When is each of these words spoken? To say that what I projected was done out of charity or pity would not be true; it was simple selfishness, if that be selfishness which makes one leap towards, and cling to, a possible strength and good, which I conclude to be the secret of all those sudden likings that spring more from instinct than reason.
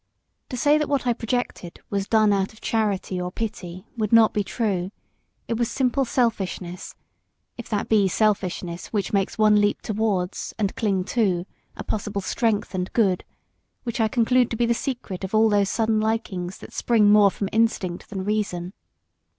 To 0.49 0.57
say 0.57 0.79
that 0.79 0.89
what 0.89 1.05
I 1.05 1.13
projected 1.13 1.79
was 1.91 2.07
done 2.07 2.33
out 2.33 2.53
of 2.53 2.59
charity 2.59 3.21
or 3.21 3.31
pity 3.31 3.85
would 3.95 4.11
not 4.11 4.33
be 4.33 4.43
true; 4.43 4.89
it 5.47 5.57
was 5.59 5.69
simple 5.69 6.05
selfishness, 6.05 6.95
if 7.55 7.69
that 7.69 7.87
be 7.87 8.07
selfishness 8.07 8.87
which 8.87 9.13
makes 9.13 9.37
one 9.37 9.61
leap 9.61 9.83
towards, 9.83 10.55
and 10.57 10.75
cling 10.75 11.03
to, 11.03 11.45
a 11.77 11.83
possible 11.83 12.21
strength 12.21 12.73
and 12.73 12.91
good, 12.93 13.23
which 13.83 13.99
I 14.01 14.07
conclude 14.07 14.49
to 14.49 14.57
be 14.57 14.65
the 14.65 14.73
secret 14.73 15.23
of 15.23 15.35
all 15.35 15.49
those 15.51 15.69
sudden 15.69 15.99
likings 15.99 16.57
that 16.57 16.73
spring 16.73 17.11
more 17.11 17.29
from 17.29 17.49
instinct 17.53 18.09
than 18.09 18.23
reason. 18.25 18.73